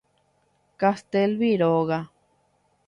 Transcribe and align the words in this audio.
Castelví 0.77 1.55
róga. 1.55 2.01